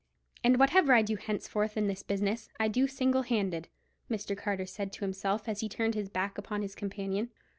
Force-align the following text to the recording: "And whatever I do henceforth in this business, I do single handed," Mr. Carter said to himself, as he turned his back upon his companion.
"And 0.43 0.57
whatever 0.57 0.93
I 0.95 1.03
do 1.03 1.15
henceforth 1.15 1.77
in 1.77 1.85
this 1.85 2.01
business, 2.01 2.49
I 2.59 2.67
do 2.69 2.87
single 2.87 3.21
handed," 3.21 3.67
Mr. 4.09 4.35
Carter 4.35 4.65
said 4.65 4.91
to 4.93 5.01
himself, 5.01 5.47
as 5.47 5.59
he 5.59 5.69
turned 5.69 5.93
his 5.93 6.09
back 6.09 6.39
upon 6.39 6.63
his 6.63 6.73
companion. 6.73 7.29